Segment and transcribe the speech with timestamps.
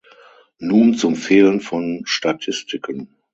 [0.57, 3.17] Nun zum Fehlen von Statistiken.